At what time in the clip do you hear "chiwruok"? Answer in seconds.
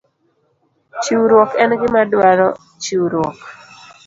1.01-1.51, 2.81-3.39